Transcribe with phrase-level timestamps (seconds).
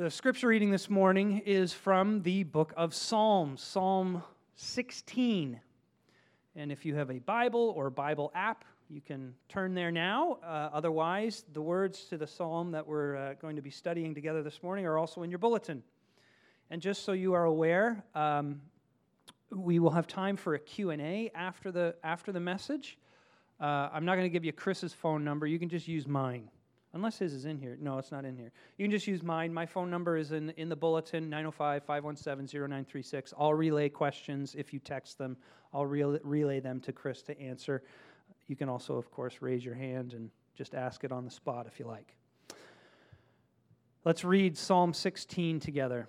[0.00, 4.22] The scripture reading this morning is from the book of Psalms, Psalm
[4.56, 5.60] 16.
[6.56, 10.38] And if you have a Bible or Bible app, you can turn there now.
[10.42, 14.42] Uh, otherwise, the words to the psalm that we're uh, going to be studying together
[14.42, 15.82] this morning are also in your bulletin.
[16.70, 18.62] And just so you are aware, um,
[19.50, 22.96] we will have time for a Q&A after the, after the message.
[23.60, 25.46] Uh, I'm not going to give you Chris's phone number.
[25.46, 26.48] You can just use mine.
[26.92, 27.78] Unless his is in here.
[27.80, 28.50] No, it's not in here.
[28.76, 29.54] You can just use mine.
[29.54, 33.32] My phone number is in, in the bulletin 905 517 0936.
[33.38, 35.36] I'll relay questions if you text them.
[35.72, 37.82] I'll re- relay them to Chris to answer.
[38.48, 41.66] You can also, of course, raise your hand and just ask it on the spot
[41.66, 42.16] if you like.
[44.04, 46.08] Let's read Psalm 16 together.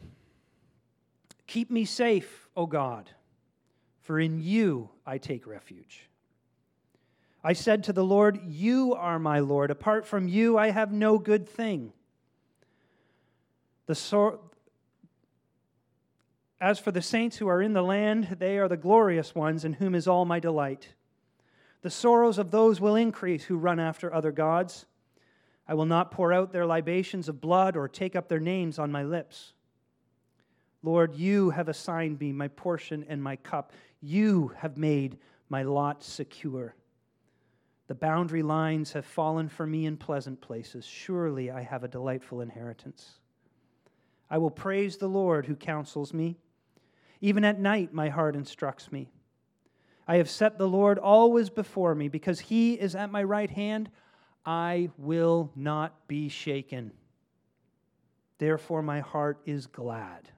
[1.45, 3.09] Keep me safe, O God,
[4.01, 6.09] for in you I take refuge.
[7.43, 9.71] I said to the Lord, You are my Lord.
[9.71, 11.91] Apart from you, I have no good thing.
[13.87, 14.39] The sor-
[16.59, 19.73] As for the saints who are in the land, they are the glorious ones, in
[19.73, 20.93] whom is all my delight.
[21.81, 24.85] The sorrows of those will increase who run after other gods.
[25.67, 28.91] I will not pour out their libations of blood or take up their names on
[28.91, 29.53] my lips.
[30.83, 33.71] Lord, you have assigned me my portion and my cup.
[33.99, 35.17] You have made
[35.49, 36.75] my lot secure.
[37.91, 40.85] The boundary lines have fallen for me in pleasant places.
[40.85, 43.19] Surely I have a delightful inheritance.
[44.29, 46.37] I will praise the Lord who counsels me.
[47.19, 49.09] Even at night, my heart instructs me.
[50.07, 52.07] I have set the Lord always before me.
[52.07, 53.89] Because he is at my right hand,
[54.45, 56.93] I will not be shaken.
[58.37, 60.29] Therefore, my heart is glad,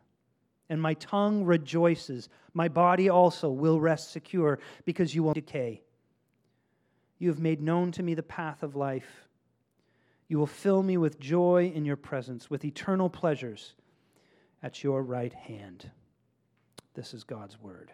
[0.70, 2.30] and my tongue rejoices.
[2.56, 5.83] My body also will rest secure, because you will decay.
[7.24, 9.30] You have made known to me the path of life.
[10.28, 13.76] You will fill me with joy in your presence, with eternal pleasures
[14.62, 15.90] at your right hand.
[16.96, 17.94] This is God's word.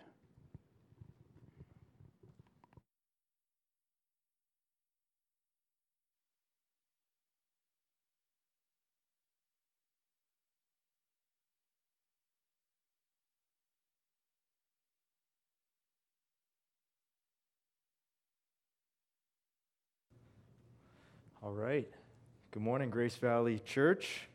[21.41, 21.87] All right.
[22.51, 24.27] Good morning, Grace Valley Church.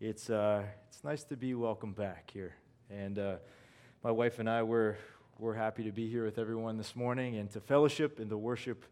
[0.00, 2.54] It's, uh, it's nice to be welcome back here.
[2.88, 3.36] And uh,
[4.04, 4.94] my wife and I, we're,
[5.40, 8.84] we're happy to be here with everyone this morning and to fellowship and to worship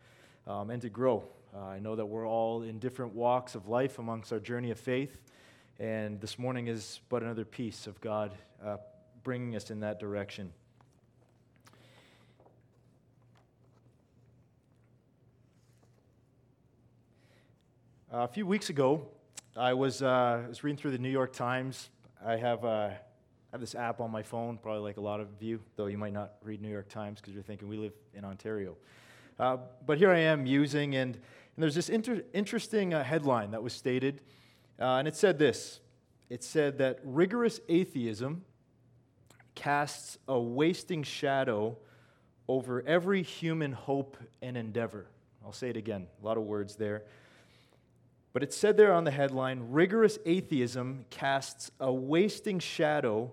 [0.48, 1.22] um, and to grow.
[1.54, 4.80] Uh, I know that we're all in different walks of life amongst our journey of
[4.80, 5.16] faith.
[5.78, 8.78] And this morning is but another piece of God uh,
[9.22, 10.52] bringing us in that direction.
[18.18, 19.06] A few weeks ago,
[19.54, 21.90] I was, uh, was reading through the New York Times.
[22.24, 22.98] I have, uh, I
[23.52, 26.14] have this app on my phone, probably like a lot of you, though you might
[26.14, 28.78] not read New York Times because you're thinking we live in Ontario.
[29.38, 31.22] Uh, but here I am using, and, and
[31.58, 34.22] there's this inter- interesting uh, headline that was stated,
[34.80, 35.80] uh, and it said this
[36.30, 38.46] it said that rigorous atheism
[39.54, 41.76] casts a wasting shadow
[42.48, 45.04] over every human hope and endeavor.
[45.44, 47.02] I'll say it again, a lot of words there.
[48.36, 53.32] But it said there on the headline rigorous atheism casts a wasting shadow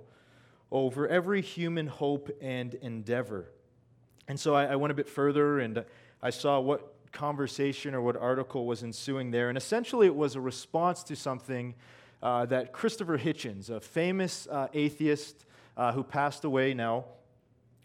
[0.72, 3.52] over every human hope and endeavor.
[4.30, 5.84] And so I, I, went a bit further and
[6.22, 9.50] I saw what conversation or what article was ensuing there.
[9.50, 11.76] And essentially, it was a response to something
[12.22, 15.44] uh, that Christopher Hitchens, a famous uh, atheist
[15.76, 17.04] uh, who passed away now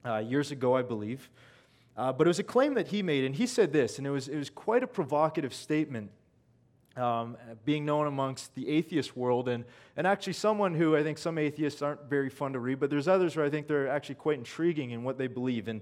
[0.04, 1.28] uh, years ago, I believe.
[1.96, 4.10] Uh, but it was a claim that he made, and he said this, and it
[4.10, 6.12] was, it was quite a provocative statement
[6.98, 9.64] um, being known amongst the atheist world, and,
[9.97, 13.09] and actually someone who I think some atheists aren't very fun to read, but there's
[13.09, 15.69] others where I think they're actually quite intriguing in what they believe.
[15.69, 15.81] And,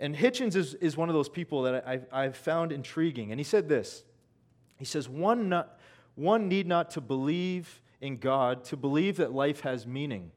[0.00, 3.30] and Hitchens is, is one of those people that I, I've found intriguing.
[3.30, 4.04] And he said this
[4.76, 5.78] He says, one, not,
[6.14, 10.30] one need not to believe in God to believe that life has meaning.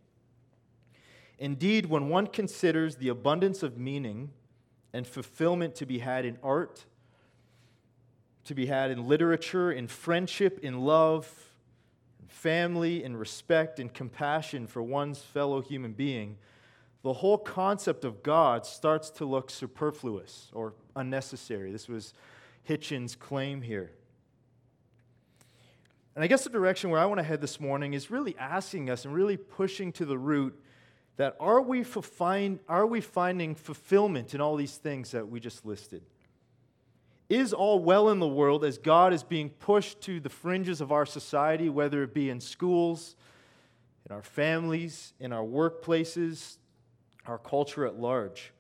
[1.38, 4.31] Indeed, when one considers the abundance of meaning
[4.94, 6.86] and fulfillment to be had in art,
[8.45, 11.51] to be had in literature, in friendship, in love,
[12.21, 16.38] in family, in respect, in compassion for one's fellow human being,
[17.01, 21.71] the whole concept of God starts to look superfluous or unnecessary.
[21.71, 22.13] This was
[22.68, 23.91] Hitchens' claim here.
[26.15, 28.89] And I guess the direction where I want to head this morning is really asking
[28.89, 30.59] us and really pushing to the root
[31.15, 31.85] that are we,
[32.68, 36.01] are we finding fulfillment in all these things that we just listed?
[37.30, 40.92] Is all well in the world as God is being pushed to the fringes of
[40.92, 43.16] our society, whether it be in schools,
[44.10, 46.58] in our families, in our workplaces,
[47.28, 48.52] our culture at large.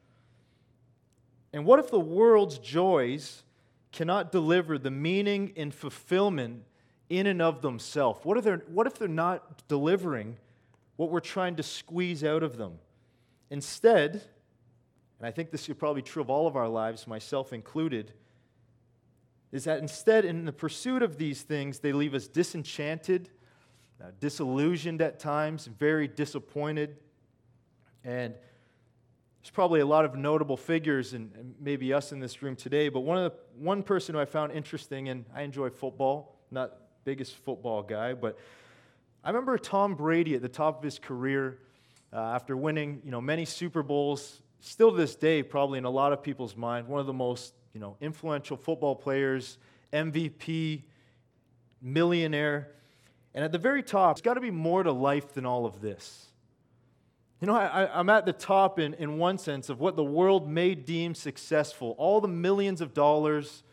[1.51, 3.43] And what if the world's joys
[3.91, 6.63] cannot deliver the meaning and fulfillment
[7.09, 8.19] in and of themselves?
[8.23, 10.37] What, what if they're not delivering
[10.95, 12.73] what we're trying to squeeze out of them?
[13.49, 14.21] Instead,
[15.19, 18.13] and I think this is probably true of all of our lives, myself included,
[19.51, 23.29] is that instead, in the pursuit of these things, they leave us disenchanted,
[24.01, 26.97] uh, disillusioned at times, very disappointed.
[28.03, 28.35] And
[29.41, 33.01] there's probably a lot of notable figures, and, maybe us in this room today, but
[33.01, 36.73] one, of the, one person who I found interesting, and I enjoy football, not
[37.03, 38.37] biggest football guy, but
[39.23, 41.57] I remember Tom Brady at the top of his career
[42.13, 45.89] uh, after winning you know, many Super Bowls, still to this day, probably in a
[45.89, 49.57] lot of people's mind, one of the most you know, influential football players,
[49.93, 50.83] MVP,
[51.81, 52.69] millionaire.
[53.33, 55.81] And at the very top, there's got to be more to life than all of
[55.81, 56.25] this.
[57.41, 60.49] You know, I, am at the top in, in one sense of what the world
[60.49, 61.95] may deem successful.
[61.97, 63.63] All the millions of dollars,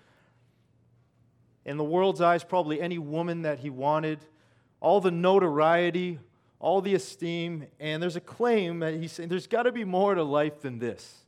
[1.64, 4.20] in the world's eyes, probably any woman that he wanted,
[4.80, 6.20] all the notoriety,
[6.60, 10.14] all the esteem, and there's a claim that he's saying there's got to be more
[10.14, 11.25] to life than this.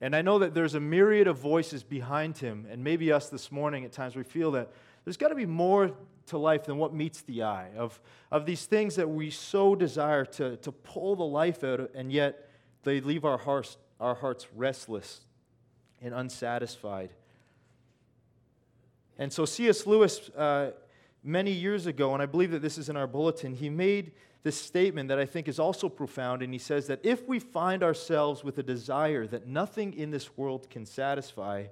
[0.00, 3.52] And I know that there's a myriad of voices behind him, and maybe us this
[3.52, 4.70] morning at times we feel that
[5.04, 5.92] there's got to be more
[6.26, 8.00] to life than what meets the eye, of,
[8.30, 12.12] of these things that we so desire to, to pull the life out of, and
[12.12, 12.48] yet
[12.82, 15.20] they leave our hearts, our hearts restless
[16.00, 17.10] and unsatisfied.
[19.18, 19.86] And so C.S.
[19.86, 20.70] Lewis, uh,
[21.22, 24.12] many years ago, and I believe that this is in our bulletin, he made
[24.42, 27.82] this statement that I think is also profound, and he says that if we find
[27.82, 31.66] ourselves with a desire that nothing in this world can satisfy,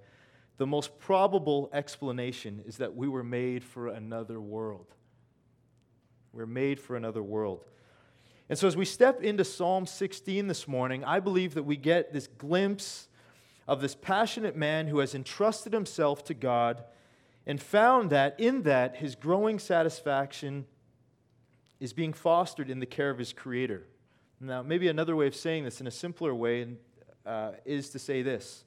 [0.58, 4.86] the most probable explanation is that we were made for another world.
[6.32, 7.64] We're made for another world.
[8.50, 12.12] And so, as we step into Psalm 16 this morning, I believe that we get
[12.12, 13.08] this glimpse
[13.66, 16.84] of this passionate man who has entrusted himself to God
[17.46, 20.66] and found that in that his growing satisfaction
[21.80, 23.84] is being fostered in the care of his Creator.
[24.40, 26.66] Now, maybe another way of saying this in a simpler way
[27.26, 28.64] uh, is to say this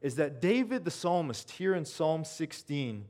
[0.00, 3.04] is that David the psalmist here in Psalm 16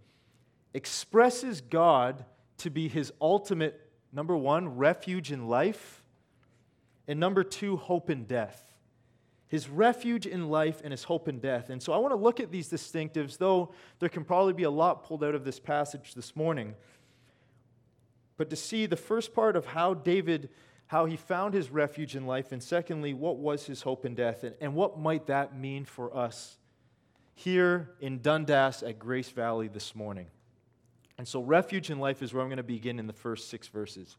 [0.75, 2.25] expresses God
[2.59, 6.05] to be his ultimate, number one, refuge in life,
[7.09, 8.75] and number two, hope in death.
[9.49, 11.71] His refuge in life and his hope in death.
[11.71, 14.71] And so I want to look at these distinctives, though there can probably be a
[14.71, 16.75] lot pulled out of this passage this morning
[18.37, 20.49] but to see the first part of how David,
[20.87, 24.45] how he found his refuge in life, and secondly, what was his hope in death,
[24.45, 26.57] and, and what might that mean for us
[27.35, 30.27] here in Dundas at Grace Valley this morning.
[31.19, 33.69] And so, refuge in life is where I'm going to begin in the first six
[33.69, 34.17] verses.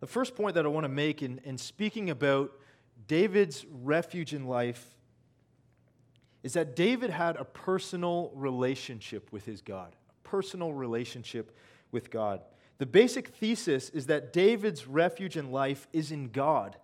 [0.00, 2.52] The first point that I want to make in, in speaking about
[3.06, 4.97] David's refuge in life
[6.42, 11.56] is that David had a personal relationship with his God, a personal relationship
[11.90, 12.40] with God.
[12.78, 16.76] The basic thesis is that David's refuge in life is in God.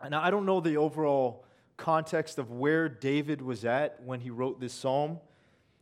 [0.00, 1.44] And I don't know the overall
[1.76, 5.18] context of where David was at when he wrote this psalm.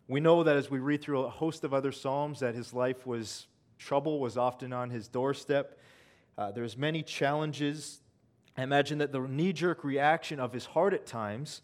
[0.08, 3.06] We know that as we read through a host of other psalms that his life
[3.06, 3.46] was
[3.78, 5.78] trouble was often on his doorstep.
[6.38, 8.00] Uh, there's many challenges.
[8.56, 11.60] I imagine that the knee-jerk reaction of his heart at times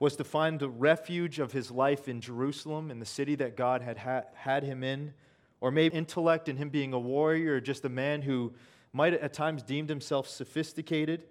[0.00, 3.82] was to find the refuge of his life in Jerusalem, in the city that God
[3.82, 5.12] had ha- had him in,
[5.60, 8.52] or maybe intellect in him being a warrior, or just a man who
[8.92, 11.24] might at times deemed himself sophisticated.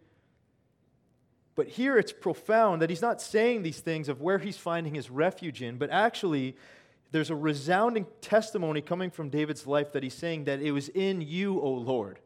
[1.56, 5.10] But here it's profound that he's not saying these things of where he's finding his
[5.10, 6.56] refuge in, but actually
[7.12, 11.22] there's a resounding testimony coming from David's life that he's saying that it was in
[11.22, 12.20] you, O Lord,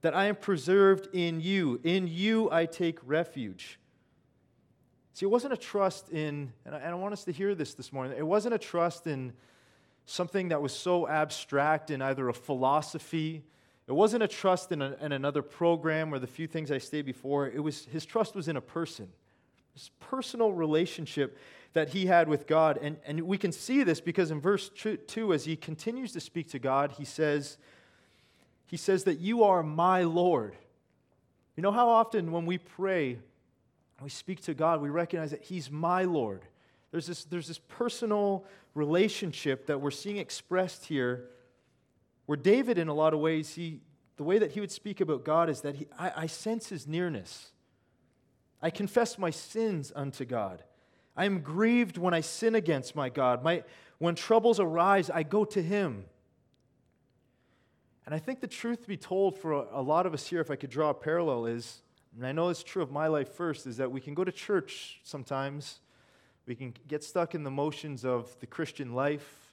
[0.00, 1.80] that I am preserved in you.
[1.84, 3.78] In you I take refuge.
[5.14, 7.74] See, it wasn't a trust in, and I, and I want us to hear this
[7.74, 9.32] this morning, it wasn't a trust in
[10.06, 13.44] something that was so abstract in either a philosophy.
[13.86, 17.06] It wasn't a trust in, a, in another program or the few things I stated
[17.06, 17.46] before.
[17.46, 19.08] It was, his trust was in a person,
[19.74, 21.38] this personal relationship
[21.74, 22.80] that he had with God.
[22.82, 26.50] And, and we can see this because in verse 2, as he continues to speak
[26.50, 27.56] to God, he says,
[28.66, 30.56] he says that you are my Lord.
[31.56, 33.18] You know how often when we pray,
[34.04, 36.42] we speak to God, we recognize that He's my Lord.
[36.90, 38.44] There's this, there's this personal
[38.74, 41.30] relationship that we're seeing expressed here
[42.26, 43.80] where David, in a lot of ways, he,
[44.16, 46.86] the way that he would speak about God is that he, I, I sense his
[46.86, 47.50] nearness.
[48.62, 50.62] I confess my sins unto God.
[51.16, 53.42] I am grieved when I sin against my God.
[53.42, 53.64] My,
[53.98, 56.04] When troubles arise, I go to him.
[58.06, 60.40] And I think the truth to be told for a, a lot of us here,
[60.40, 61.82] if I could draw a parallel, is,
[62.16, 64.32] and I know it's true of my life first, is that we can go to
[64.32, 65.80] church sometimes.
[66.46, 69.44] We can get stuck in the motions of the Christian life,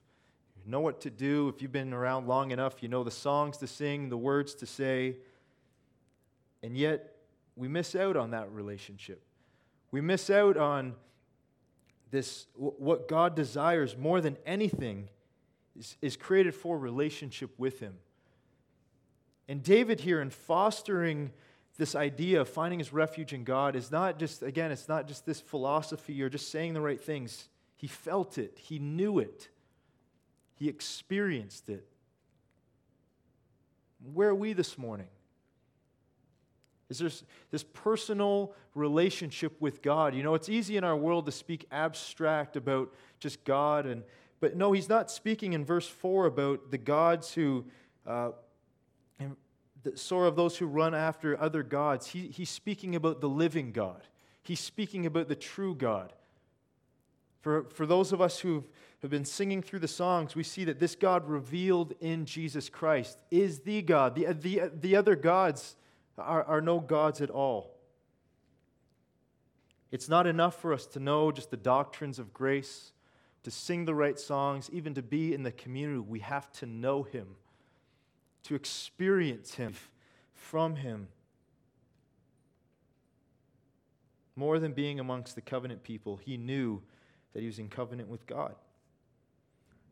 [0.63, 1.49] you know what to do.
[1.49, 4.65] If you've been around long enough, you know the songs to sing, the words to
[4.65, 5.17] say.
[6.61, 7.15] And yet,
[7.55, 9.23] we miss out on that relationship.
[9.89, 10.93] We miss out on
[12.11, 15.09] this, what God desires more than anything
[15.77, 17.95] is, is created for relationship with Him.
[19.47, 21.31] And David here, in fostering
[21.77, 25.25] this idea of finding his refuge in God, is not just, again, it's not just
[25.25, 27.49] this philosophy or just saying the right things.
[27.75, 29.49] He felt it, he knew it,
[30.55, 31.87] he experienced it.
[34.13, 35.07] Where are we this morning?
[36.89, 37.09] Is there
[37.51, 40.13] this personal relationship with God?
[40.13, 44.03] You know, it's easy in our world to speak abstract about just God, and
[44.41, 47.63] but no, he's not speaking in verse four about the gods who,
[48.05, 48.31] uh,
[49.83, 52.07] the sort of those who run after other gods.
[52.07, 54.03] He, he's speaking about the living God.
[54.43, 56.13] He's speaking about the true God.
[57.41, 58.63] For, for those of us who
[59.01, 63.17] have been singing through the songs, we see that this God revealed in Jesus Christ
[63.31, 64.15] is the God.
[64.15, 65.75] The, the, the other gods
[66.17, 67.75] are, are no gods at all.
[69.91, 72.93] It's not enough for us to know just the doctrines of grace,
[73.43, 75.99] to sing the right songs, even to be in the community.
[75.99, 77.35] We have to know Him,
[78.43, 79.73] to experience Him
[80.33, 81.07] from Him.
[84.35, 86.81] More than being amongst the covenant people, He knew
[87.33, 88.55] that He was in covenant with God.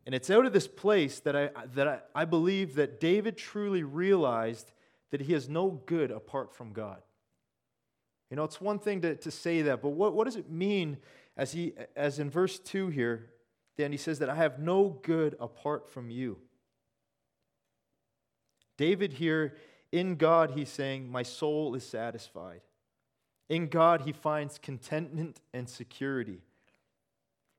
[0.06, 3.84] And it's out of this place that I, that I, I believe that David truly
[3.84, 4.72] realized
[5.12, 7.02] that he has no good apart from God.
[8.30, 10.98] You know, it's one thing to, to say that, but what, what does it mean
[11.36, 13.30] as, he, as in verse 2 here?
[13.78, 16.38] Then he says that I have no good apart from you.
[18.80, 19.58] David here,
[19.92, 22.62] in God, he's saying, My soul is satisfied.
[23.50, 26.40] In God, he finds contentment and security.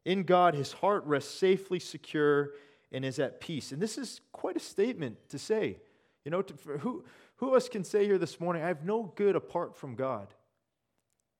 [0.07, 2.53] In God, his heart rests safely secure
[2.91, 3.71] and is at peace.
[3.71, 5.77] And this is quite a statement to say.
[6.25, 7.05] You know, to, who,
[7.37, 10.29] who of us can say here this morning, I have no good apart from God?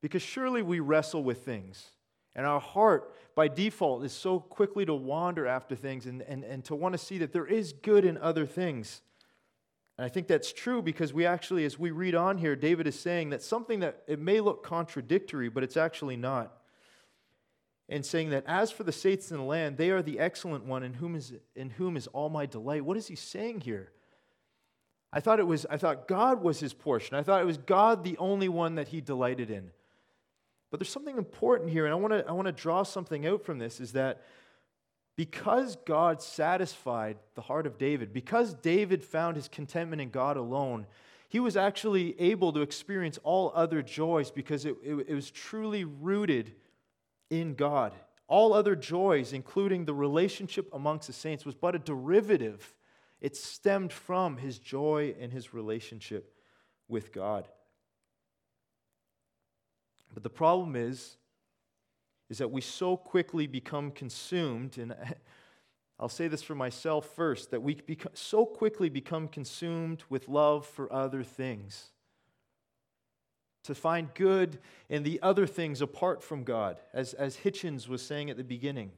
[0.03, 1.93] Because surely we wrestle with things.
[2.37, 6.63] And our heart, by default, is so quickly to wander after things and, and, and
[6.67, 9.01] to want to see that there is good in other things.
[10.01, 12.99] And I think that's true because we actually, as we read on here, David is
[12.99, 16.57] saying that something that it may look contradictory, but it's actually not
[17.87, 20.83] and saying that as for the saints in the land, they are the excellent one
[20.83, 22.83] in whom is, in whom is all my delight.
[22.83, 23.93] What is he saying here?
[25.13, 27.15] I thought it was, I thought God was his portion.
[27.15, 29.71] I thought it was God the only one that he delighted in.
[30.71, 33.45] But there's something important here, and I want to I want to draw something out
[33.45, 34.23] from this is that
[35.21, 40.87] because God satisfied the heart of David, because David found his contentment in God alone,
[41.29, 45.85] he was actually able to experience all other joys because it, it, it was truly
[45.85, 46.55] rooted
[47.29, 47.93] in God.
[48.29, 52.75] All other joys, including the relationship amongst the saints, was but a derivative.
[53.21, 56.35] It stemmed from his joy and his relationship
[56.89, 57.47] with God.
[60.15, 61.19] But the problem is,
[62.31, 64.95] is that we so quickly become consumed, and
[65.99, 70.65] I'll say this for myself first, that we become, so quickly become consumed with love
[70.65, 71.91] for other things
[73.65, 74.59] to find good
[74.89, 78.93] in the other things apart from God, as, as Hitchens was saying at the beginning.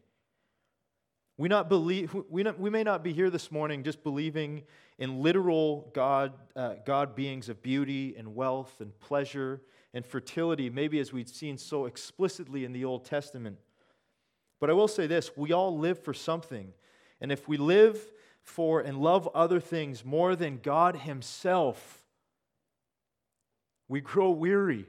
[1.36, 4.62] We, not believe, we, not, we may not be here this morning just believing
[4.98, 9.62] in literal God, uh, God beings of beauty and wealth and pleasure
[9.94, 13.58] and fertility, maybe as we've seen so explicitly in the Old Testament.
[14.60, 16.72] But I will say this we all live for something.
[17.20, 18.00] And if we live
[18.42, 22.02] for and love other things more than God Himself,
[23.88, 24.86] we grow weary,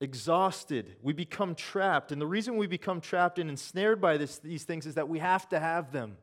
[0.00, 2.12] exhausted, we become trapped.
[2.12, 5.18] And the reason we become trapped and ensnared by this, these things is that we
[5.18, 6.16] have to have them.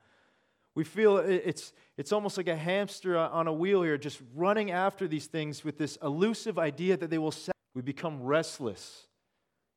[0.73, 5.07] We feel it's, it's almost like a hamster on a wheel here, just running after
[5.07, 7.33] these things with this elusive idea that they will.
[7.77, 9.05] We become restless.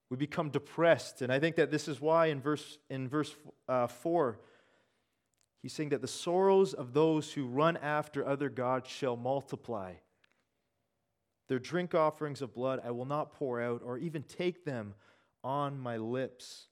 [0.09, 1.21] We become depressed.
[1.21, 3.37] And I think that this is why in verse, in verse
[3.69, 4.41] uh, 4,
[5.61, 9.93] he's saying that the sorrows of those who run after other gods shall multiply.
[11.49, 14.95] Their drink offerings of blood I will not pour out or even take them
[15.45, 16.69] on my lips.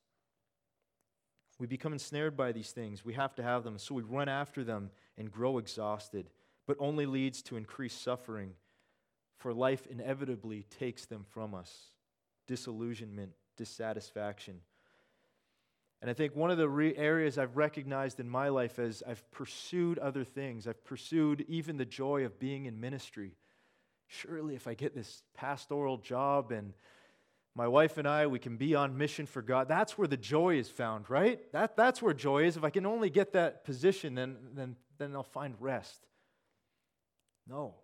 [1.58, 3.04] We become ensnared by these things.
[3.04, 3.76] We have to have them.
[3.76, 6.30] So we run after them and grow exhausted,
[6.66, 8.54] but only leads to increased suffering,
[9.38, 11.72] for life inevitably takes them from us
[12.46, 14.60] disillusionment, dissatisfaction.
[16.00, 19.28] And I think one of the re- areas I've recognized in my life as I've
[19.32, 23.36] pursued other things, I've pursued even the joy of being in ministry.
[24.06, 26.72] Surely, if I get this pastoral job and
[27.54, 29.68] my wife and I, we can be on mission for God.
[29.68, 31.40] That's where the joy is found, right?
[31.52, 32.56] That, that's where joy is.
[32.56, 36.06] If I can only get that position, then, then, then I'll find rest.
[37.48, 37.74] No.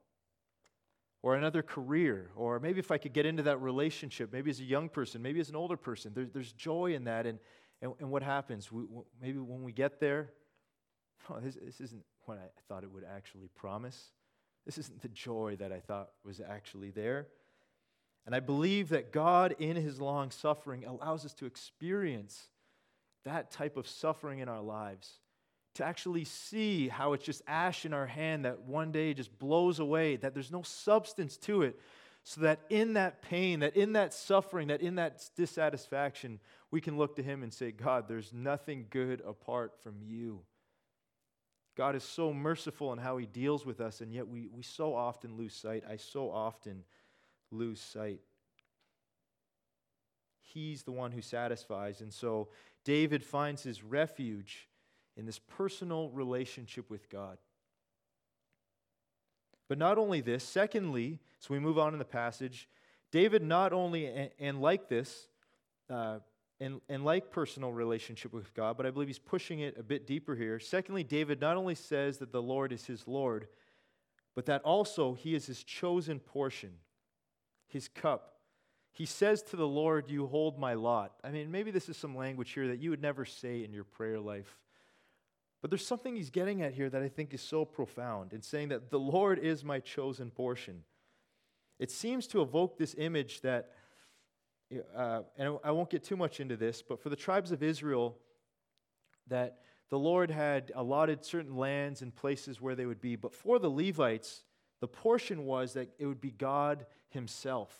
[1.24, 4.64] Or another career, or maybe if I could get into that relationship, maybe as a
[4.64, 7.24] young person, maybe as an older person, there, there's joy in that.
[7.24, 7.38] And,
[7.80, 8.70] and, and what happens?
[8.70, 8.84] We,
[9.22, 10.34] maybe when we get there,
[11.30, 14.10] oh, this, this isn't what I thought it would actually promise.
[14.66, 17.28] This isn't the joy that I thought was actually there.
[18.26, 22.48] And I believe that God, in his long suffering, allows us to experience
[23.24, 25.20] that type of suffering in our lives.
[25.74, 29.80] To actually see how it's just ash in our hand that one day just blows
[29.80, 31.80] away, that there's no substance to it,
[32.22, 36.38] so that in that pain, that in that suffering, that in that dissatisfaction,
[36.70, 40.40] we can look to Him and say, God, there's nothing good apart from you.
[41.76, 44.94] God is so merciful in how He deals with us, and yet we, we so
[44.94, 45.82] often lose sight.
[45.90, 46.84] I so often
[47.50, 48.20] lose sight.
[50.40, 52.00] He's the one who satisfies.
[52.00, 52.48] And so
[52.84, 54.68] David finds his refuge
[55.16, 57.38] in this personal relationship with God.
[59.68, 62.68] But not only this, secondly, so we move on in the passage,
[63.10, 65.28] David not only, and, and like this,
[65.88, 66.18] uh,
[66.60, 70.06] and, and like personal relationship with God, but I believe he's pushing it a bit
[70.06, 70.58] deeper here.
[70.58, 73.48] Secondly, David not only says that the Lord is his Lord,
[74.34, 76.70] but that also he is his chosen portion
[77.74, 78.36] his cup.
[78.92, 81.12] He says to the Lord, You hold my lot.
[81.24, 83.84] I mean, maybe this is some language here that you would never say in your
[83.84, 84.60] prayer life.
[85.64, 88.68] But there's something he's getting at here that I think is so profound in saying
[88.68, 90.82] that the Lord is my chosen portion.
[91.78, 93.70] It seems to evoke this image that,
[94.94, 98.18] uh, and I won't get too much into this, but for the tribes of Israel,
[99.28, 103.16] that the Lord had allotted certain lands and places where they would be.
[103.16, 104.44] But for the Levites,
[104.82, 107.74] the portion was that it would be God Himself.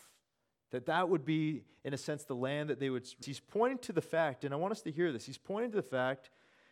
[0.71, 3.07] That that would be, in a sense, the land that they would.
[3.23, 5.27] He's pointing to the fact, and I want us to hear this.
[5.27, 6.31] He's pointing to the fact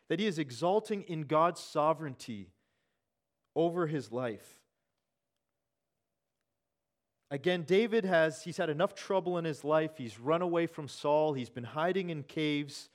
[0.09, 2.51] that he is exalting in God's sovereignty
[3.55, 4.59] over his life.
[7.31, 9.97] Again, David has he's had enough trouble in his life.
[9.97, 11.33] He's run away from Saul.
[11.33, 12.89] He's been hiding in caves.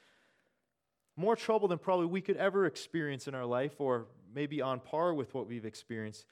[1.16, 5.12] More trouble than probably we could ever experience in our life, or maybe on par
[5.12, 6.24] with what we've experienced.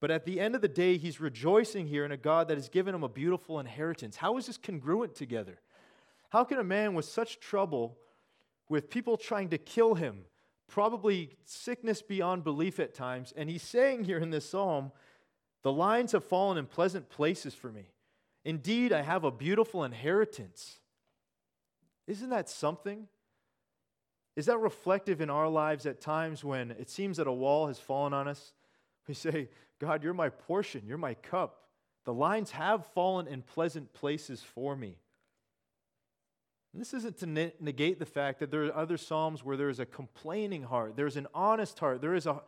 [0.00, 2.70] But at the end of the day, he's rejoicing here in a God that has
[2.70, 4.16] given him a beautiful inheritance.
[4.16, 5.60] How is this congruent together?
[6.30, 7.98] How can a man with such trouble,
[8.70, 10.24] with people trying to kill him,
[10.68, 14.92] probably sickness beyond belief at times, and he's saying here in this psalm,
[15.62, 17.90] the lines have fallen in pleasant places for me.
[18.44, 20.78] Indeed, I have a beautiful inheritance.
[22.06, 23.08] Isn't that something?
[24.36, 27.78] Is that reflective in our lives at times when it seems that a wall has
[27.78, 28.52] fallen on us?
[29.08, 29.48] We say,
[29.80, 31.64] God, you're my portion, you're my cup.
[32.04, 34.94] The lines have fallen in pleasant places for me.
[36.72, 39.80] And this isn't to negate the fact that there are other Psalms where there is
[39.80, 42.42] a complaining heart, there's an honest heart, there is a.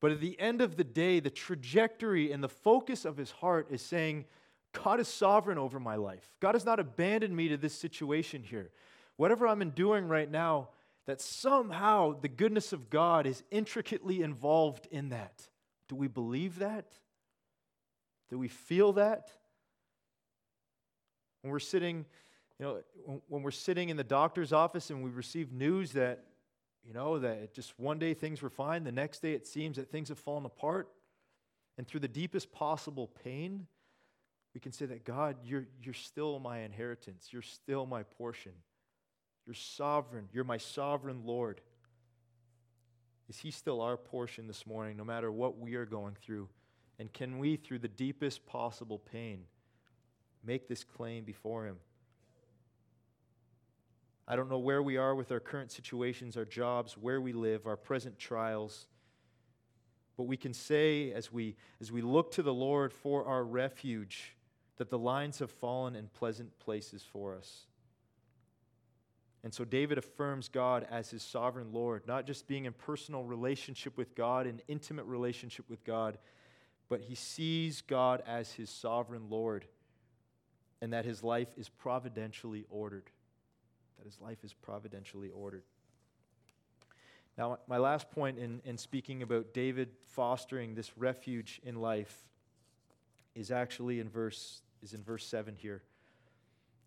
[0.00, 3.68] But at the end of the day, the trajectory and the focus of his heart
[3.70, 4.26] is saying,
[4.72, 6.28] God is sovereign over my life.
[6.40, 8.70] God has not abandoned me to this situation here.
[9.16, 10.68] Whatever I'm enduring right now,
[11.06, 15.48] that somehow the goodness of God is intricately involved in that.
[15.88, 16.86] Do we believe that?
[18.30, 19.30] Do we feel that?
[21.42, 22.06] When we're sitting,
[22.58, 26.24] you know, when we're sitting in the doctor's office and we receive news that,
[26.86, 29.90] you know, that just one day things were fine, the next day it seems that
[29.90, 30.88] things have fallen apart,
[31.76, 33.66] and through the deepest possible pain,
[34.54, 38.52] we can say that God, you're, you're still my inheritance, you're still my portion.
[39.46, 40.28] You're sovereign.
[40.32, 41.60] You're my sovereign Lord.
[43.28, 46.48] Is He still our portion this morning, no matter what we are going through?
[46.98, 49.40] And can we, through the deepest possible pain,
[50.44, 51.76] make this claim before Him?
[54.26, 57.66] I don't know where we are with our current situations, our jobs, where we live,
[57.66, 58.86] our present trials.
[60.16, 64.36] But we can say, as we, as we look to the Lord for our refuge,
[64.76, 67.66] that the lines have fallen in pleasant places for us.
[69.42, 73.98] And so David affirms God as his sovereign Lord, not just being in personal relationship
[73.98, 76.16] with God, an intimate relationship with God,
[76.88, 79.66] but he sees God as his sovereign Lord
[80.80, 83.10] and that his life is providentially ordered.
[83.98, 85.62] That his life is providentially ordered.
[87.36, 92.24] Now, my last point in, in speaking about David fostering this refuge in life
[93.34, 95.82] is actually in verse, is in verse 7 here.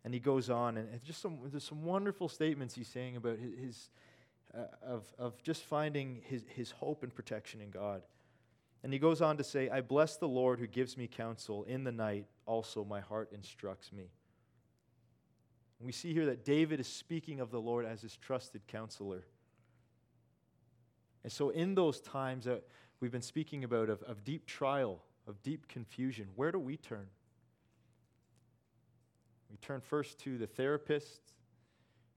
[0.06, 3.90] And he goes on, and just some, there's some wonderful statements he's saying about his,
[4.58, 8.02] uh, of, of just finding his, his hope and protection in God.
[8.84, 11.66] And he goes on to say, I bless the Lord who gives me counsel.
[11.66, 14.12] In the night also my heart instructs me.
[15.86, 19.26] We see here that David is speaking of the Lord as his trusted counselor.
[21.24, 22.64] And so, in those times that
[23.00, 27.08] we've been speaking about of, of deep trial, of deep confusion, where do we turn?
[29.52, 31.22] We turn first to the therapist,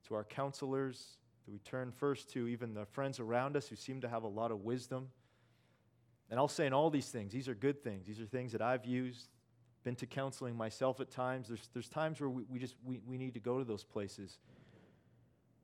[0.07, 1.17] to our counselors.
[1.45, 4.27] Do we turn first to even the friends around us who seem to have a
[4.27, 5.09] lot of wisdom?
[6.29, 8.05] And I'll say in all these things, these are good things.
[8.07, 9.27] These are things that I've used,
[9.83, 11.47] been to counseling myself at times.
[11.47, 14.37] There's, there's times where we, we just we, we need to go to those places.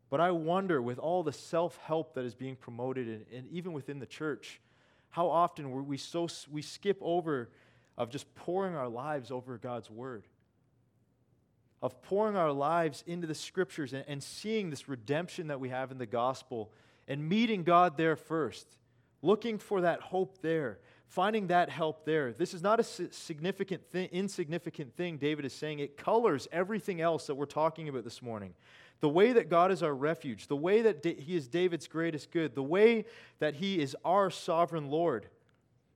[0.09, 3.73] But I wonder, with all the self help that is being promoted, and, and, even
[3.73, 4.61] within the church,
[5.09, 7.49] how often we so we skip over
[7.97, 10.23] of just pouring our lives over God's word
[11.81, 15.91] of pouring our lives into the scriptures and, and seeing this redemption that we have
[15.91, 16.71] in the gospel
[17.07, 18.67] and meeting God there first,
[19.21, 22.33] looking for that hope there, finding that help there.
[22.33, 25.79] This is not a significant thing, insignificant thing, David is saying.
[25.79, 28.53] It colors everything else that we're talking about this morning.
[28.99, 32.55] The way that God is our refuge, the way that He is David's greatest good,
[32.55, 33.05] the way
[33.39, 35.27] that He is our sovereign Lord.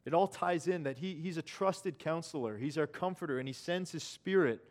[0.06, 3.54] It all ties in that he, He's a trusted counselor, He's our comforter, and He
[3.54, 4.64] sends His Spirit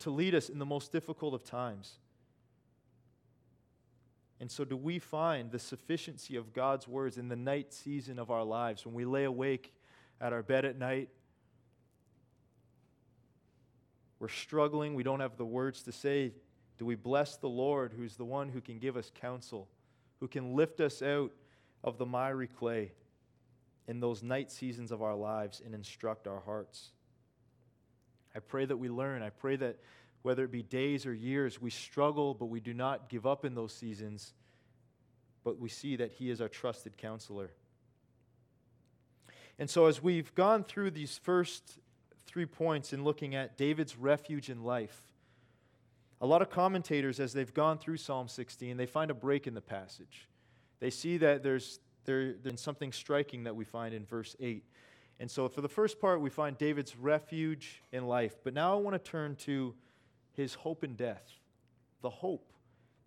[0.00, 1.98] to lead us in the most difficult of times.
[4.40, 8.30] And so, do we find the sufficiency of God's words in the night season of
[8.30, 9.74] our lives when we lay awake
[10.18, 11.10] at our bed at night?
[14.18, 16.32] We're struggling, we don't have the words to say.
[16.78, 19.68] Do we bless the Lord, who's the one who can give us counsel,
[20.20, 21.32] who can lift us out
[21.84, 22.92] of the miry clay
[23.86, 26.92] in those night seasons of our lives and instruct our hearts?
[28.34, 29.22] I pray that we learn.
[29.22, 29.76] I pray that
[30.22, 33.54] whether it be days or years, we struggle, but we do not give up in
[33.54, 34.34] those seasons,
[35.44, 37.50] but we see that He is our trusted counselor.
[39.58, 41.78] And so, as we've gone through these first
[42.26, 44.98] three points in looking at David's refuge in life,
[46.20, 49.54] a lot of commentators, as they've gone through Psalm 16, they find a break in
[49.54, 50.28] the passage.
[50.78, 54.64] They see that there's, there, there's something striking that we find in verse 8.
[55.18, 58.36] And so, for the first part, we find David's refuge in life.
[58.42, 59.74] But now I want to turn to
[60.40, 61.22] his hope in death,
[62.02, 62.52] the hope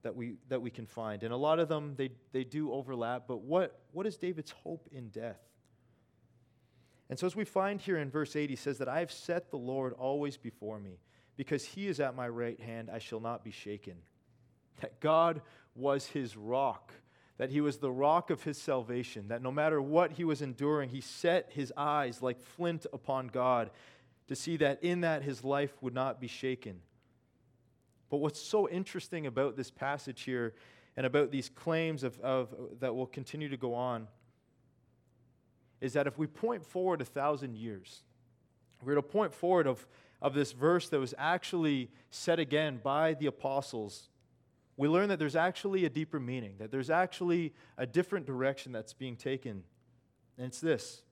[0.03, 1.23] that we, that we can find.
[1.23, 3.23] And a lot of them, they, they do overlap.
[3.27, 5.39] But what, what is David's hope in death?
[7.09, 9.51] And so, as we find here in verse 8, he says that I have set
[9.51, 10.99] the Lord always before me.
[11.35, 13.95] Because he is at my right hand, I shall not be shaken.
[14.81, 15.41] That God
[15.75, 16.93] was his rock
[17.37, 20.89] that he was the rock of his salvation, that no matter what he was enduring,
[20.89, 23.71] he set his eyes like flint upon God
[24.27, 26.79] to see that in that his life would not be shaken.
[28.09, 30.53] But what's so interesting about this passage here
[30.95, 34.07] and about these claims of, of, that will continue to go on
[35.81, 38.03] is that if we point forward a thousand years,
[38.83, 39.85] we're to point forward of,
[40.21, 44.09] of this verse that was actually said again by the apostles
[44.75, 48.93] we learn that there's actually a deeper meaning, that there's actually a different direction that's
[48.93, 49.63] being taken.
[50.37, 51.03] And it's this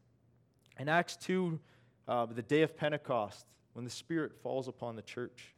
[0.80, 1.60] in Acts 2,
[2.08, 5.54] uh, the day of Pentecost, when the Spirit falls upon the church,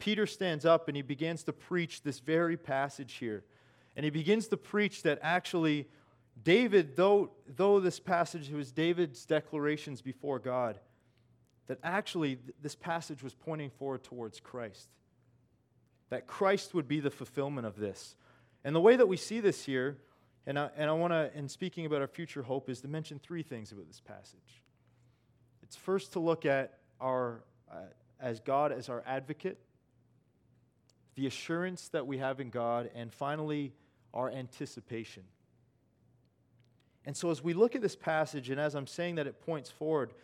[0.00, 3.44] Peter stands up and he begins to preach this very passage here.
[3.94, 5.86] And he begins to preach that actually,
[6.42, 10.80] David, though, though this passage was David's declarations before God,
[11.68, 14.88] that actually this passage was pointing forward towards Christ
[16.10, 18.16] that Christ would be the fulfillment of this.
[18.64, 19.98] And the way that we see this here,
[20.46, 23.18] and I, and I want to, in speaking about our future hope, is to mention
[23.18, 24.62] three things about this passage.
[25.62, 27.76] It's first to look at our, uh,
[28.20, 29.58] as God as our advocate,
[31.20, 33.74] the assurance that we have in God, and finally,
[34.14, 35.22] our anticipation.
[37.04, 39.68] And so, as we look at this passage, and as I'm saying that it points
[39.70, 40.14] forward,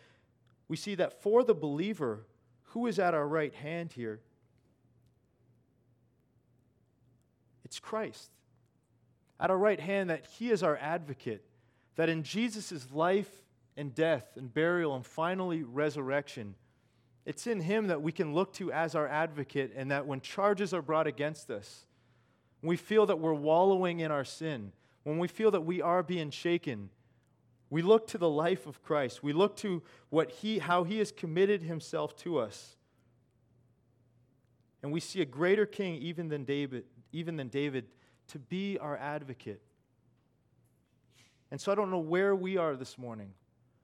[0.69, 2.25] we see that for the believer,
[2.69, 4.21] who is at our right hand here,
[7.63, 8.31] It's Christ.
[9.39, 11.45] At our right hand, that He is our advocate,
[11.97, 13.29] that in Jesus' life
[13.77, 16.55] and death and burial and finally resurrection,
[17.27, 20.73] it's in Him that we can look to as our advocate, and that when charges
[20.73, 21.85] are brought against us,
[22.63, 26.31] we feel that we're wallowing in our sin, when we feel that we are being
[26.31, 26.89] shaken,
[27.69, 29.23] we look to the life of Christ.
[29.23, 32.77] We look to what he, how He has committed Himself to us.
[34.83, 37.87] And we see a greater king even than David, even than David,
[38.29, 39.61] to be our advocate.
[41.51, 43.33] And so I don't know where we are this morning.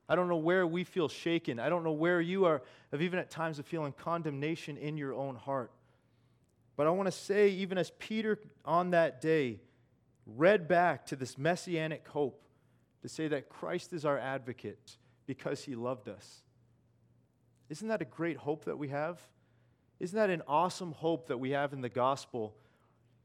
[0.08, 1.58] I don't know where we feel shaken.
[1.58, 5.14] I don't know where you are, of even at times of feeling condemnation in your
[5.14, 5.70] own heart.
[6.76, 9.60] But I want to say, even as Peter on that day
[10.26, 12.42] read back to this messianic hope,
[13.02, 16.42] to say that Christ is our advocate because he loved us.
[17.68, 19.20] Isn't that a great hope that we have?
[19.98, 22.54] Isn't that an awesome hope that we have in the gospel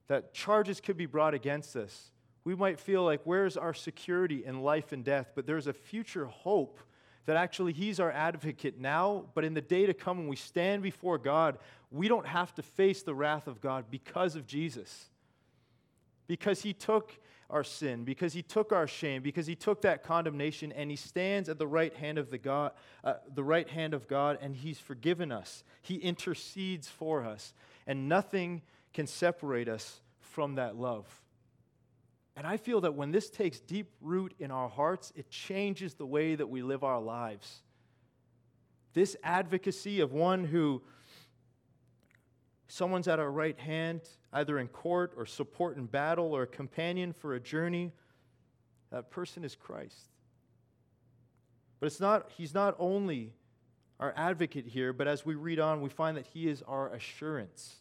[0.07, 2.11] that charges could be brought against us?
[2.47, 5.33] We might feel like, where's our security in life and death?
[5.35, 6.79] But there's a future hope
[7.25, 10.81] that actually He's our advocate now, but in the day to come when we stand
[10.81, 11.57] before God,
[11.91, 15.07] we don't have to face the wrath of God because of Jesus.
[16.27, 20.71] Because He took our sin, because He took our shame, because He took that condemnation,
[20.71, 22.71] and He stands at the right hand of the God,
[23.03, 25.65] uh, the right hand of God, and He's forgiven us.
[25.81, 27.53] He intercedes for us,
[27.85, 28.61] and nothing
[28.93, 31.26] can separate us from that love.
[32.37, 36.05] And I feel that when this takes deep root in our hearts, it changes the
[36.05, 37.63] way that we live our lives.
[38.93, 40.83] This advocacy of one who
[42.67, 47.11] someone's at our right hand, either in court or support in battle or a companion
[47.11, 47.91] for a journey,
[48.91, 50.11] that person is Christ.
[51.79, 53.33] But it's not, he's not only
[53.99, 57.77] our advocate here, but as we read on, we find that he is our assurance.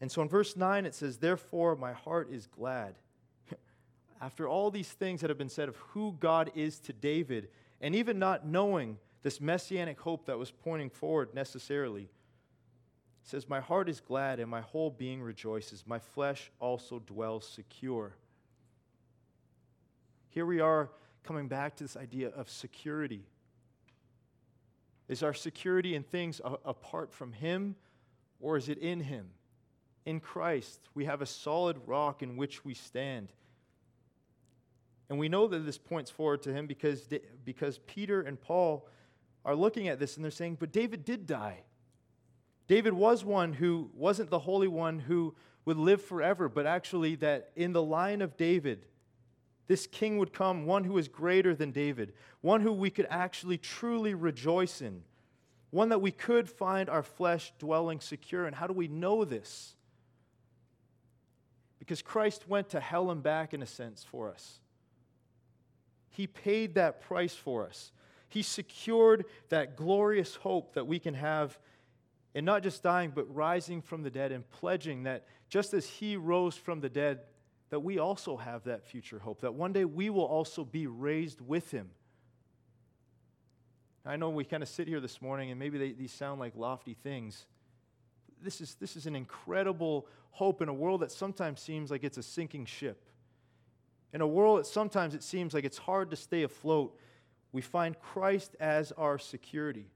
[0.00, 2.94] And so in verse 9, it says, Therefore, my heart is glad
[4.20, 7.48] after all these things that have been said of who God is to David,
[7.80, 12.08] and even not knowing this messianic hope that was pointing forward necessarily,
[13.22, 15.84] says, My heart is glad and my whole being rejoices.
[15.86, 18.14] My flesh also dwells secure.
[20.30, 20.90] Here we are
[21.24, 23.22] coming back to this idea of security.
[25.08, 27.76] Is our security in things a- apart from Him,
[28.40, 29.30] or is it in Him?
[30.04, 33.32] In Christ, we have a solid rock in which we stand.
[35.10, 37.08] And we know that this points forward to him because,
[37.44, 38.86] because Peter and Paul
[39.44, 41.62] are looking at this and they're saying, but David did die.
[42.66, 47.50] David was one who wasn't the Holy One who would live forever, but actually, that
[47.56, 48.86] in the line of David,
[49.66, 53.58] this king would come, one who is greater than David, one who we could actually
[53.58, 55.02] truly rejoice in,
[55.70, 58.46] one that we could find our flesh dwelling secure.
[58.46, 59.74] And how do we know this?
[61.78, 64.60] Because Christ went to hell and back, in a sense, for us.
[66.18, 67.92] He paid that price for us.
[68.28, 71.56] He secured that glorious hope that we can have
[72.34, 76.16] in not just dying, but rising from the dead and pledging that just as He
[76.16, 77.20] rose from the dead,
[77.70, 81.40] that we also have that future hope, that one day we will also be raised
[81.40, 81.88] with Him.
[84.04, 86.54] I know we kind of sit here this morning and maybe they, these sound like
[86.56, 87.46] lofty things.
[88.42, 92.18] This is, this is an incredible hope in a world that sometimes seems like it's
[92.18, 93.04] a sinking ship.
[94.12, 96.98] In a world that sometimes it seems like it's hard to stay afloat,
[97.52, 99.86] we find Christ as our security.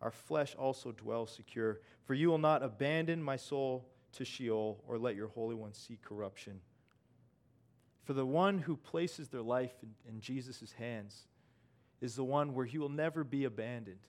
[0.00, 1.80] Our flesh also dwells secure.
[2.04, 5.98] For you will not abandon my soul to Sheol or let your Holy One see
[6.02, 6.60] corruption.
[8.04, 11.26] For the one who places their life in, in Jesus' hands
[12.00, 14.00] is the one where he will never be abandoned.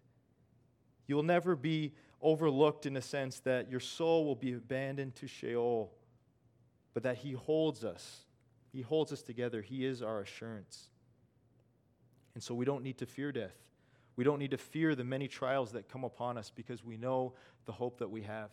[1.07, 5.27] You will never be overlooked in the sense that your soul will be abandoned to
[5.27, 5.91] Sheol
[6.93, 8.25] but that He holds us.
[8.71, 9.61] He holds us together.
[9.61, 10.89] He is our assurance.
[12.33, 13.55] And so we don't need to fear death.
[14.15, 17.33] We don't need to fear the many trials that come upon us because we know
[17.65, 18.51] the hope that we have.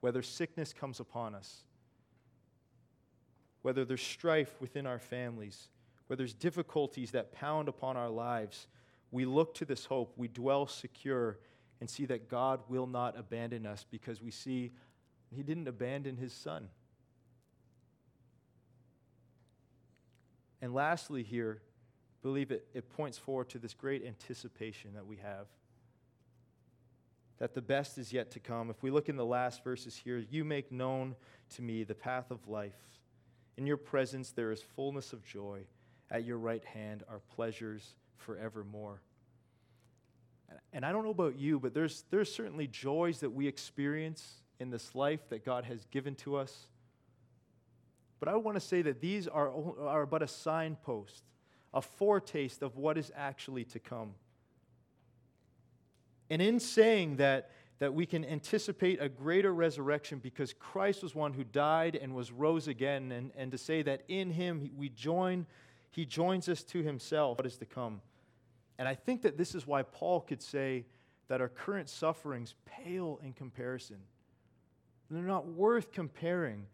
[0.00, 1.64] Whether sickness comes upon us,
[3.62, 5.68] whether there's strife within our families,
[6.06, 8.68] whether there's difficulties that pound upon our lives,
[9.10, 11.38] we look to this hope, we dwell secure,
[11.80, 14.72] and see that God will not abandon us because we see
[15.34, 16.68] He didn't abandon His Son.
[20.66, 21.62] And lastly, here,
[22.22, 25.46] believe it, it points forward to this great anticipation that we have
[27.38, 28.68] that the best is yet to come.
[28.68, 31.14] If we look in the last verses here, you make known
[31.54, 32.74] to me the path of life.
[33.56, 35.60] In your presence there is fullness of joy.
[36.10, 39.00] At your right hand are pleasures forevermore.
[40.72, 44.70] And I don't know about you, but there's, there's certainly joys that we experience in
[44.70, 46.66] this life that God has given to us.
[48.18, 51.22] But I want to say that these are, are but a signpost,
[51.74, 54.14] a foretaste of what is actually to come.
[56.30, 61.34] And in saying that, that we can anticipate a greater resurrection because Christ was one
[61.34, 65.46] who died and was rose again, and, and to say that in him we join,
[65.90, 68.00] he joins us to himself, what is to come.
[68.78, 70.86] And I think that this is why Paul could say
[71.28, 73.98] that our current sufferings pale in comparison.
[75.10, 76.66] They're not worth comparing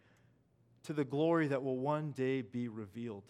[0.85, 3.25] to the glory that will one day be revealed.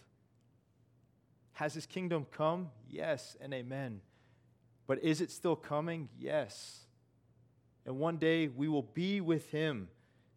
[1.53, 2.69] Has his kingdom come?
[2.89, 4.01] Yes and amen.
[4.87, 6.09] But is it still coming?
[6.17, 6.79] Yes.
[7.85, 9.87] And one day we will be with him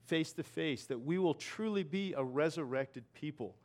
[0.04, 3.56] face to face, that we will truly be a resurrected people,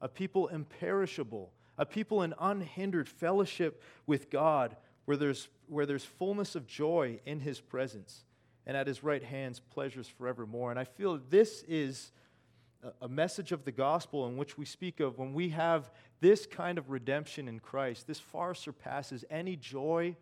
[0.00, 6.54] a people imperishable, a people in unhindered fellowship with God, where there's, where there's fullness
[6.54, 8.24] of joy in his presence,
[8.66, 10.70] and at his right hands pleasures forevermore.
[10.70, 12.12] And I feel this is
[13.00, 16.78] a message of the gospel in which we speak of when we have this kind
[16.78, 20.16] of redemption in Christ, this far surpasses any joy,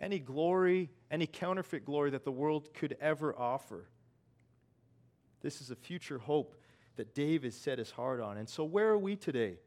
[0.00, 3.86] any glory, any counterfeit glory that the world could ever offer.
[5.40, 6.54] This is a future hope
[6.96, 8.36] that David set his heart on.
[8.36, 9.58] And so, where are we today?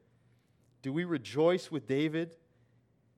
[0.82, 2.36] Do we rejoice with David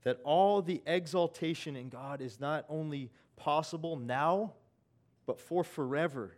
[0.04, 4.54] that all the exaltation in God is not only possible now,
[5.26, 6.36] but for forever?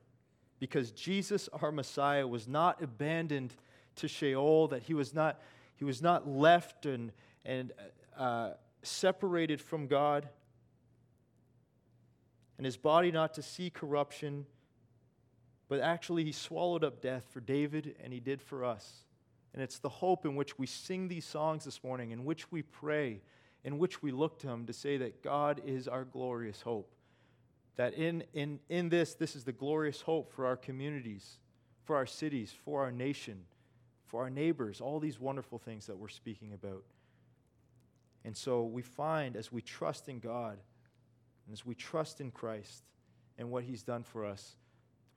[0.60, 3.54] Because Jesus, our Messiah, was not abandoned
[3.98, 5.42] to Sheol, that he was not,
[5.76, 7.12] he was not left and,
[7.44, 7.72] and
[8.18, 8.52] uh,
[8.84, 10.28] separated from God,
[12.58, 14.46] and his body not to see corruption
[15.68, 19.06] but actually, he swallowed up death for David and he did for us.
[19.54, 22.62] And it's the hope in which we sing these songs this morning, in which we
[22.62, 23.22] pray,
[23.64, 26.94] in which we look to him to say that God is our glorious hope.
[27.78, 31.40] That in, in, in this, this is the glorious hope for our communities,
[31.84, 33.44] for our cities, for our nation,
[34.06, 36.84] for our neighbors, all these wonderful things that we're speaking about.
[38.24, 40.58] And so we find as we trust in God,
[41.46, 42.84] and as we trust in Christ
[43.38, 44.56] and what he's done for us,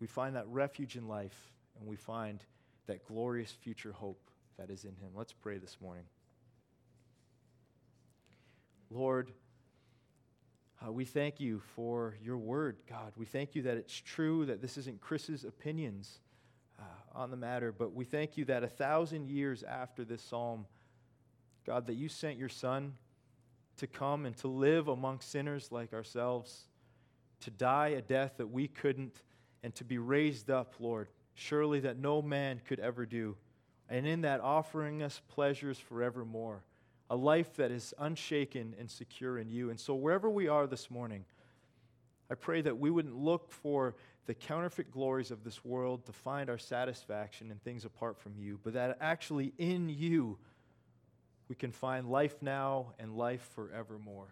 [0.00, 2.44] we find that refuge in life, and we find
[2.86, 5.10] that glorious future hope that is in Him.
[5.14, 6.04] Let's pray this morning.
[8.90, 9.32] Lord,
[10.84, 13.12] uh, we thank you for your word, God.
[13.16, 16.20] We thank you that it's true, that this isn't Chris's opinions
[16.78, 16.82] uh,
[17.14, 20.66] on the matter, but we thank you that a thousand years after this psalm,
[21.66, 22.94] God, that you sent your Son
[23.78, 26.66] to come and to live among sinners like ourselves,
[27.40, 29.22] to die a death that we couldn't
[29.64, 33.36] and to be raised up, Lord, surely that no man could ever do.
[33.88, 36.62] And in that, offering us pleasures forevermore,
[37.10, 39.70] a life that is unshaken and secure in you.
[39.70, 41.24] And so, wherever we are this morning,
[42.30, 43.94] I pray that we wouldn't look for
[44.26, 48.60] the counterfeit glories of this world to find our satisfaction in things apart from you,
[48.62, 50.38] but that actually in you
[51.48, 54.28] we can find life now and life forevermore.